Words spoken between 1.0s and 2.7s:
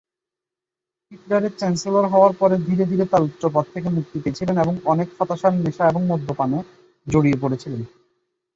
হিটলারের চ্যান্সেলর হওয়ার পরে